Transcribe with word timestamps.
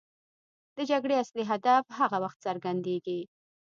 د 0.75 0.77
جګړې 0.89 1.15
اصلي 1.23 1.43
هدف 1.51 1.83
هغه 1.99 2.17
وخت 2.23 2.37
څرګندېږي. 2.45 3.19